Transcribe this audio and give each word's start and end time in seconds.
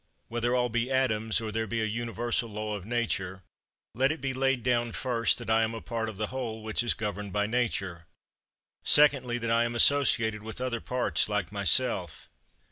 6. 0.29 0.29
Whether 0.29 0.55
all 0.55 0.69
be 0.69 0.89
atoms, 0.89 1.39
or 1.41 1.51
there 1.51 1.67
be 1.67 1.79
a 1.79 1.85
universal 1.85 2.49
Law 2.49 2.75
of 2.75 2.87
Nature, 2.87 3.43
let 3.93 4.11
it 4.11 4.19
be 4.19 4.33
laid 4.33 4.63
down 4.63 4.93
first 4.93 5.37
that 5.37 5.47
I 5.51 5.61
am 5.61 5.75
a 5.75 5.79
part 5.79 6.09
of 6.09 6.17
the 6.17 6.25
whole 6.33 6.63
which 6.63 6.81
is 6.81 6.95
governed 6.95 7.31
by 7.33 7.45
Nature; 7.45 8.07
secondly, 8.83 9.37
that 9.37 9.51
I 9.51 9.63
am 9.63 9.75
associated 9.75 10.41
with 10.41 10.59
other 10.59 10.81
parts 10.81 11.29
like 11.29 11.51
myself. 11.51 12.31